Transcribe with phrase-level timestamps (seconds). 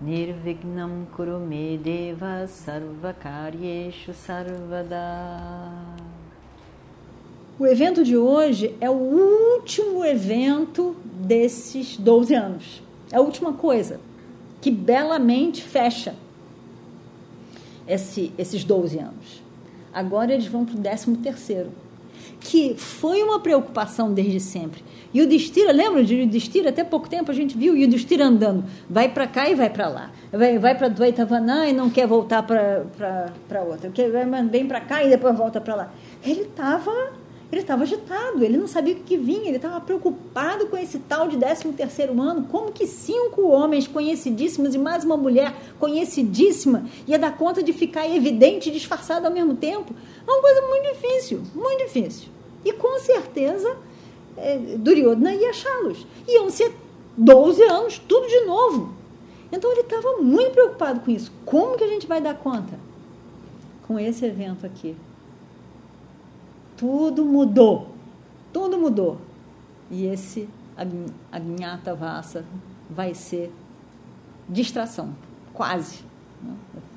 [0.00, 4.96] Nirvignam Kurume Deva Sarvakaryeshu Sarvada
[7.58, 12.82] O evento de hoje é o último evento desses 12 anos.
[13.12, 14.00] É a última coisa
[14.62, 16.14] que belamente fecha
[17.86, 19.42] esse, esses 12 anos.
[19.92, 21.72] Agora eles vão para o 13 terceiro
[22.40, 24.82] que foi uma preocupação desde sempre.
[25.12, 26.70] E o Destira, lembra de Destira?
[26.70, 28.64] Até pouco tempo a gente viu o Destira andando.
[28.88, 30.10] Vai para cá e vai para lá.
[30.32, 33.92] Vai, vai para Dvaitavanã e não quer voltar para outra.
[34.50, 35.92] Vem para cá e depois volta para lá.
[36.24, 37.12] Ele estava
[37.50, 41.26] ele estava agitado, ele não sabia o que vinha, ele estava preocupado com esse tal
[41.26, 47.18] de 13 terceiro ano, como que cinco homens conhecidíssimos e mais uma mulher conhecidíssima ia
[47.18, 49.92] dar conta de ficar evidente e disfarçado ao mesmo tempo?
[50.26, 52.28] É uma coisa muito difícil, muito difícil.
[52.64, 53.76] E com certeza
[54.36, 56.06] é, Duryodhana ia achá-los.
[56.28, 56.72] Iam ser
[57.16, 58.94] 12 anos, tudo de novo.
[59.52, 61.32] Então ele estava muito preocupado com isso.
[61.44, 62.78] Como que a gente vai dar conta?
[63.88, 64.94] Com esse evento aqui.
[66.80, 67.88] Tudo mudou.
[68.50, 69.18] Tudo mudou.
[69.90, 70.48] E esse
[71.30, 72.42] Agnata Vassa
[72.88, 73.52] vai ser
[74.48, 75.14] distração,
[75.52, 75.98] quase.
[76.42, 76.54] Né?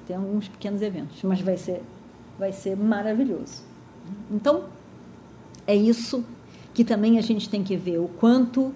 [0.08, 1.84] Tem alguns pequenos eventos, mas vai ser,
[2.40, 3.62] vai ser maravilhoso.
[4.32, 4.64] Então,
[5.68, 6.24] é isso
[6.74, 8.74] que também a gente tem que ver, o quanto,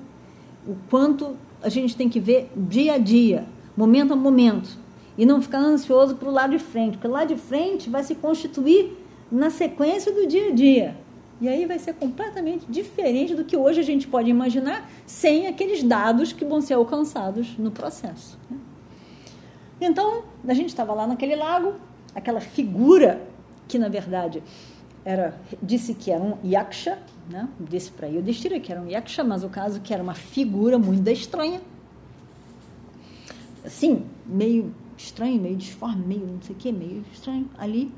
[0.68, 3.46] o quanto a gente tem que ver dia a dia,
[3.78, 4.78] momento a momento,
[5.18, 8.14] e não ficar ansioso para o lado de frente, porque lá de frente vai se
[8.14, 10.98] constituir na sequência do dia a dia.
[11.40, 15.84] E aí vai ser completamente diferente do que hoje a gente pode imaginar sem aqueles
[15.84, 18.38] dados que vão ser alcançados no processo.
[18.50, 18.58] Né?
[19.80, 21.76] Então, a gente estava lá naquele lago,
[22.16, 23.22] aquela figura
[23.68, 24.42] que, na verdade,
[25.06, 26.98] era disse que era um yaksha,
[27.30, 27.48] né?
[27.60, 31.08] disse para Yudhishthira que era um yaksha, mas o caso que era uma figura muito
[31.10, 31.62] estranha.
[33.64, 37.92] Assim, meio estranho, meio disforme, meio não sei o que, meio estranho ali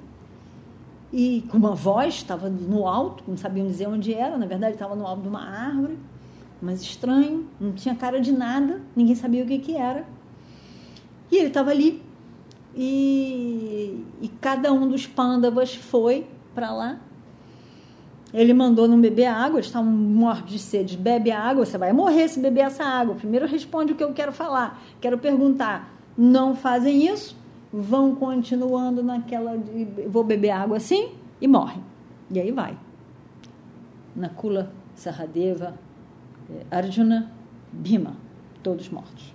[1.12, 4.96] e com uma voz, estava no alto, não sabiam dizer onde era, na verdade estava
[4.96, 5.97] no alto de uma árvore,
[6.62, 10.06] mas estranho, não tinha cara de nada, ninguém sabia o que, que era.
[11.31, 12.02] E ele estava ali,
[12.75, 17.00] e, e cada um dos pândavas foi para lá.
[18.31, 20.96] Ele mandou não beber água, eles estavam mortos de sede.
[20.96, 23.16] Bebe água, você vai morrer se beber essa água.
[23.16, 24.80] Primeiro responde o que eu quero falar.
[25.02, 25.92] Quero perguntar.
[26.16, 27.36] Não fazem isso?
[27.72, 31.84] Vão continuando naquela de vou beber água assim e morrem.
[32.31, 32.78] E aí vai.
[34.16, 35.75] Nakula, Sahadeva,
[36.50, 37.31] eh, Arjuna,
[37.72, 38.16] Bhima,
[38.62, 39.34] todos mortos.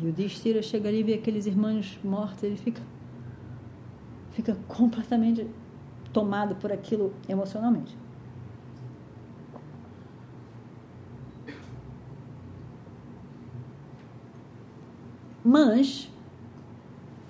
[0.00, 2.82] E o Distira chega ali e vê aqueles irmãos mortos, ele fica
[4.32, 5.48] fica completamente
[6.12, 7.96] tomado por aquilo emocionalmente.
[15.42, 16.10] Mas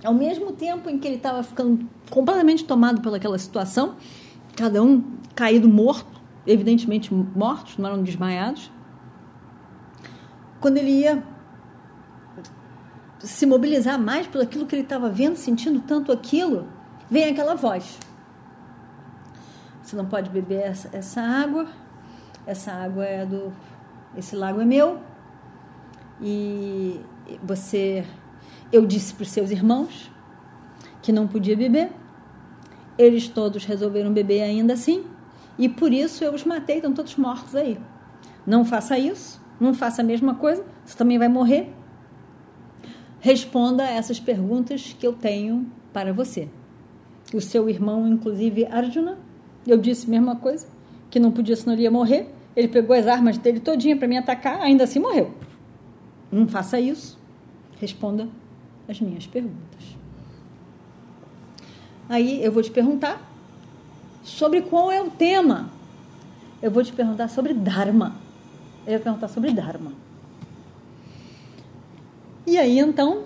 [0.06, 3.97] ao mesmo tempo em que ele estava ficando completamente tomado pelaquela situação,
[4.56, 5.03] cada um
[5.34, 8.71] caído morto, evidentemente mortos, não eram desmaiados,
[10.61, 11.25] quando ele ia
[13.19, 16.69] se mobilizar mais pelo aquilo que ele estava vendo, sentindo tanto aquilo,
[17.11, 17.99] vem aquela voz.
[19.83, 21.67] Você não pode beber essa, essa água,
[22.47, 23.53] essa água é do.
[24.17, 25.00] Esse lago é meu,
[26.21, 27.00] e
[27.43, 28.06] você
[28.72, 30.10] eu disse para os seus irmãos
[31.03, 31.91] que não podia beber.
[32.99, 35.04] Eles todos resolveram beber ainda assim.
[35.59, 37.78] E por isso eu os matei, estão todos mortos aí.
[38.47, 41.72] Não faça isso, não faça a mesma coisa, você também vai morrer.
[43.20, 46.49] Responda essas perguntas que eu tenho para você.
[47.35, 49.19] O seu irmão, inclusive Arjuna,
[49.67, 50.67] eu disse a mesma coisa,
[51.11, 52.32] que não podia, senão ele ia morrer.
[52.55, 55.35] Ele pegou as armas dele todinha para me atacar, ainda assim morreu.
[56.31, 57.19] Não faça isso.
[57.81, 58.29] Responda
[58.88, 59.97] as minhas perguntas.
[62.09, 63.21] Aí eu vou te perguntar
[64.23, 65.71] sobre qual é o tema.
[66.62, 68.17] Eu vou te perguntar sobre Dharma.
[68.87, 69.93] Eu vou perguntar sobre Dharma.
[72.47, 73.25] E aí então,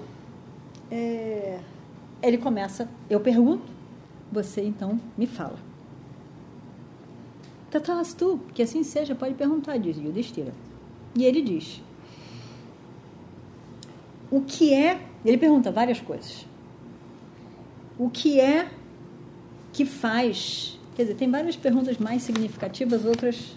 [0.90, 1.60] é,
[2.22, 3.64] ele começa, eu pergunto,
[4.32, 5.58] você então me fala.
[8.16, 10.54] tu, que assim seja, pode perguntar, diz Yudhishthira.
[11.14, 11.82] E ele diz:
[14.30, 16.46] O que é ele pergunta várias coisas.
[17.98, 18.70] o que é
[19.72, 20.78] que faz.
[20.96, 23.54] Quer dizer, tem várias perguntas mais significativas, outras.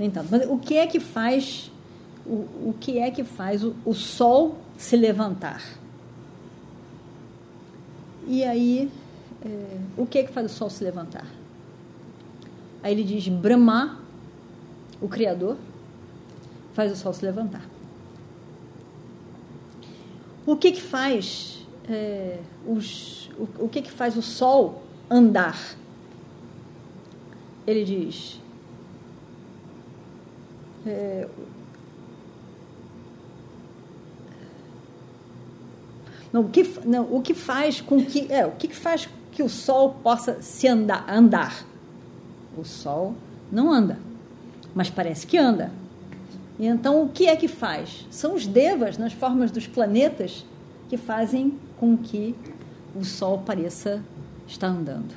[0.00, 1.72] Então, o que é que faz
[2.24, 5.62] o, o que é que faz o, o sol se levantar?
[8.26, 8.90] E aí,
[9.44, 11.26] é, o que é que faz o sol se levantar?
[12.82, 13.98] Aí ele diz: Brahma,
[15.00, 15.56] o Criador,
[16.74, 17.62] faz o sol se levantar.
[20.46, 25.58] O que que faz é, os, o, o que que faz o sol andar?
[27.66, 28.40] Ele diz:
[30.86, 31.28] é,
[36.32, 39.48] não, o, que, não, o que faz com que é o que faz que o
[39.48, 41.64] sol possa se andar, andar?
[42.56, 43.14] O sol
[43.52, 43.98] não anda,
[44.78, 45.72] mas parece que anda.
[46.56, 48.06] E então o que é que faz?
[48.12, 50.46] São os devas nas formas dos planetas
[50.88, 52.32] que fazem com que
[52.94, 54.00] o Sol pareça
[54.46, 55.16] estar andando.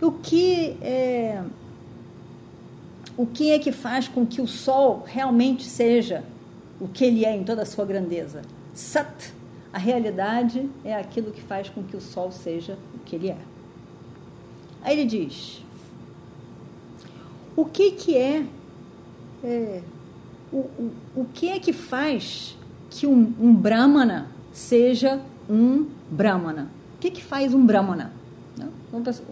[0.00, 1.42] O que é,
[3.14, 6.24] o que é que faz com que o Sol realmente seja
[6.80, 8.40] o que ele é em toda a sua grandeza?
[8.72, 9.34] Sat,
[9.70, 13.38] a realidade é aquilo que faz com que o Sol seja o que ele é.
[14.80, 15.62] Aí ele diz:
[17.58, 18.46] o que que é
[19.42, 19.82] é,
[20.52, 22.56] o, o, o que é que faz
[22.88, 25.20] que um, um brahmana seja
[25.50, 26.70] um brahmana?
[26.94, 28.12] O que, que faz um brahmana?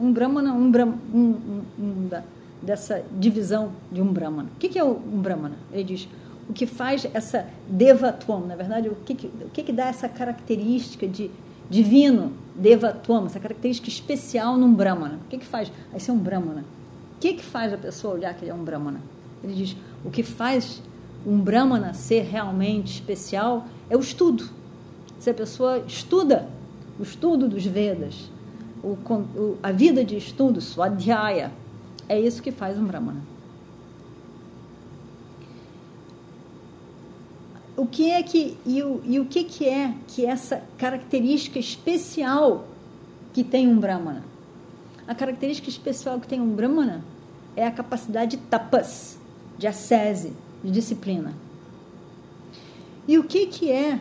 [0.01, 0.73] Um brahmana, um,
[1.15, 2.25] um, um, da,
[2.61, 4.49] dessa divisão de um brahmana.
[4.55, 5.55] O que, que é um brahmana?
[5.73, 6.09] Ele diz,
[6.49, 10.09] o que faz essa devatwam, na verdade, o que, que, o que, que dá essa
[10.09, 11.31] característica de
[11.71, 15.21] divino, devatwam, essa característica especial num brahmana?
[15.25, 15.71] O que, que faz?
[15.93, 16.65] Aí você é um brahmana.
[17.17, 19.01] O que, que faz a pessoa olhar que ele é um brahmana?
[19.43, 20.83] Ele diz: o que faz
[21.27, 24.49] um Brahmana ser realmente especial é o estudo.
[25.19, 26.49] Se a pessoa estuda
[26.99, 28.31] o estudo dos Vedas,
[28.83, 31.53] o, o, a vida de estudo, Swadhyaya,
[32.09, 33.21] é isso que faz um Brahmana.
[37.77, 42.67] O que é que e o, e o que, que é que essa característica especial
[43.35, 44.36] que tem um Brahmana?
[45.07, 47.03] A característica especial que tem um Brahmana
[47.55, 49.19] é a capacidade de tapas,
[49.57, 50.33] de ascese,
[50.63, 51.33] de disciplina.
[53.09, 54.01] E o que que é?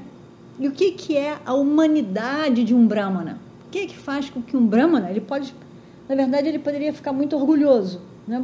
[0.60, 3.40] E o que que é a humanidade de um brahmana?
[3.68, 5.54] O que é que faz com que um brahmana, ele pode,
[6.08, 8.44] na verdade, ele poderia ficar muito orgulhoso, né?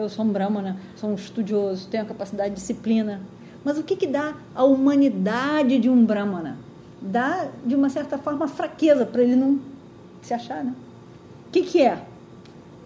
[0.00, 3.20] Eu sou um brahmana, sou um estudioso, tenho a capacidade de disciplina.
[3.64, 6.56] Mas o que que dá a humanidade de um brahmana?
[7.02, 9.58] Dá de uma certa forma fraqueza para ele não
[10.22, 10.72] se achar, né?
[11.48, 12.04] O que que é?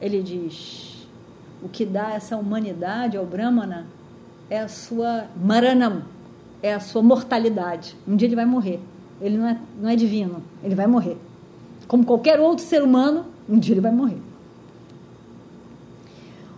[0.01, 1.07] Ele diz
[1.63, 3.87] o que dá essa humanidade ao Brahmana
[4.49, 6.03] é a sua maranam,
[6.63, 7.97] é a sua mortalidade.
[8.07, 8.81] Um dia ele vai morrer.
[9.21, 11.17] Ele não é, não é divino, ele vai morrer.
[11.87, 14.19] Como qualquer outro ser humano, um dia ele vai morrer.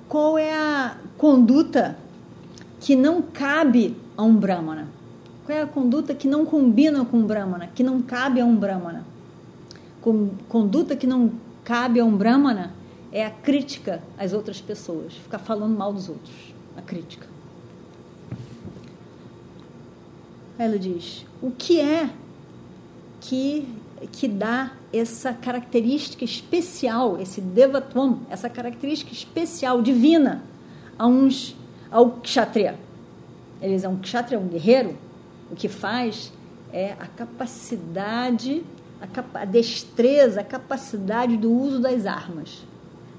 [0.08, 1.96] Qual é a conduta
[2.80, 4.88] que não cabe a um Brahmana?
[5.44, 8.56] Qual é a conduta que não combina com um Brahmana, que não cabe a um
[8.56, 9.04] Brahmana?
[10.48, 11.32] Conduta que não
[11.64, 12.72] cabe a um Brahmana
[13.10, 16.34] é a crítica às outras pessoas, ficar falando mal dos outros,
[16.76, 17.26] a crítica.
[20.58, 22.10] Ela diz: o que é
[23.20, 23.66] que,
[24.12, 30.42] que dá essa característica especial, esse devatvam, essa característica especial, divina,
[30.98, 31.56] a uns,
[31.90, 32.78] ao kshatriya?
[33.60, 34.96] Eles é um kshatriya, um guerreiro.
[35.50, 36.32] O que faz
[36.72, 38.62] é a capacidade,
[39.00, 42.64] a, a destreza, a capacidade do uso das armas.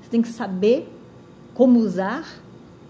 [0.01, 0.91] Você tem que saber
[1.53, 2.25] como usar,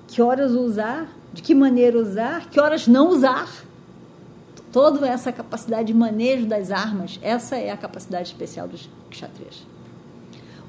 [0.07, 3.49] que horas usar, de que maneira usar, que horas não usar.
[4.71, 9.65] Toda essa capacidade de manejo das armas, essa é a capacidade especial dos kshatriyas.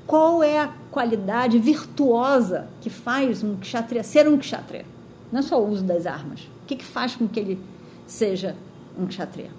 [0.06, 4.84] Qual é a qualidade virtuosa que faz um kshatriya ser um kshatriya?
[5.32, 6.42] Não é só o uso das armas.
[6.62, 7.58] O que, que faz com que ele
[8.06, 8.54] seja
[8.96, 9.50] um kshatriya?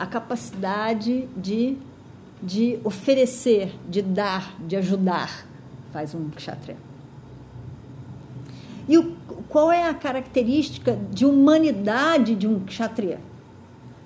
[0.00, 1.76] A capacidade de,
[2.42, 5.46] de oferecer, de dar, de ajudar
[5.92, 6.78] faz um kshatriya.
[8.88, 9.14] E o,
[9.46, 13.20] qual é a característica de humanidade de um kshatriya?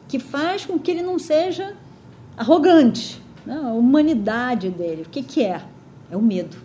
[0.08, 1.76] Que faz com que ele não seja
[2.36, 3.22] arrogante.
[3.46, 5.02] Não, a humanidade dele.
[5.02, 5.62] O que, que é?
[6.10, 6.56] É o medo.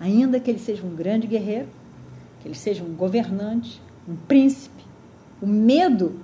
[0.00, 1.68] Ainda que ele seja um grande guerreiro,
[2.40, 4.82] que ele seja um governante, um príncipe,
[5.40, 6.18] o medo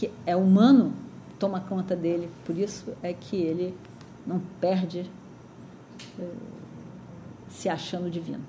[0.00, 0.94] que é humano
[1.38, 2.30] toma conta dele.
[2.46, 3.76] Por isso é que ele
[4.26, 5.10] não perde
[7.50, 8.40] se achando divino.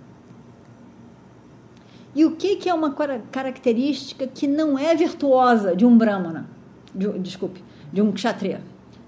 [2.16, 2.94] E o que, que é uma
[3.32, 6.50] característica que não é virtuosa de um brahmana?
[6.96, 8.62] De, desculpe, de um kshatriya.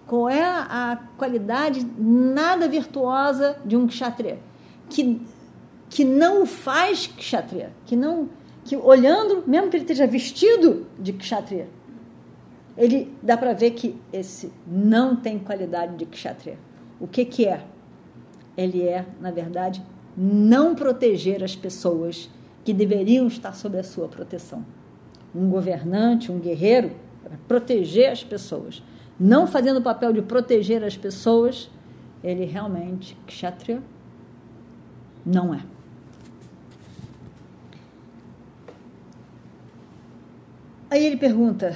[0.06, 4.38] Qual é a qualidade nada virtuosa de um kshatriya?
[4.90, 5.22] Que,
[5.90, 8.28] que não faz kshatriya, que não
[8.66, 11.68] que olhando, mesmo que ele esteja vestido de kshatriya,
[12.78, 16.58] ele dá para ver que esse não tem qualidade de kshatriya.
[17.00, 17.64] O que que é?
[18.58, 19.84] Ele é, na verdade,
[20.16, 22.30] não proteger as pessoas
[22.64, 24.66] que deveriam estar sob a sua proteção.
[25.36, 26.92] Um governante, um guerreiro,
[27.48, 28.84] proteger as pessoas,
[29.20, 31.70] não fazendo o papel de proteger as pessoas,
[32.24, 33.82] ele realmente, kshatriya,
[35.26, 35.62] não é.
[40.90, 41.76] Aí ele pergunta,